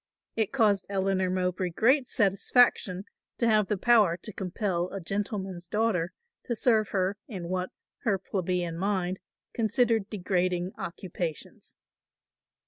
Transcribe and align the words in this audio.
It 0.35 0.51
caused 0.51 0.87
Eleanor 0.89 1.29
Mowbray 1.29 1.69
great 1.69 2.05
satisfaction 2.07 3.03
to 3.37 3.45
have 3.45 3.67
the 3.67 3.77
power 3.77 4.17
to 4.23 4.33
compel 4.33 4.89
a 4.89 4.99
gentleman's 4.99 5.67
daughter 5.67 6.11
to 6.45 6.55
serve 6.55 6.87
her 6.89 7.17
in 7.27 7.49
what 7.49 7.69
her 7.99 8.17
plebeian 8.17 8.77
mind 8.79 9.19
considered 9.53 10.09
degrading 10.09 10.71
occupations. 10.75 11.75